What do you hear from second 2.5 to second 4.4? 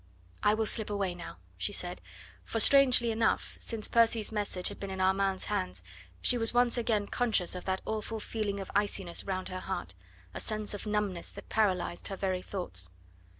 strangely enough since Percy's